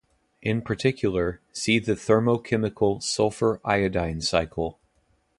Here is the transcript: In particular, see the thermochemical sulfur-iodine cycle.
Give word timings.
In 0.41 0.63
particular, 0.63 1.41
see 1.53 1.77
the 1.77 1.91
thermochemical 1.93 3.03
sulfur-iodine 3.03 4.21
cycle. 4.21 4.79